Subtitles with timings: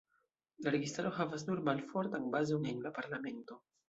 [0.67, 3.59] La registaro havas nur malfortan bazon en la parlamento.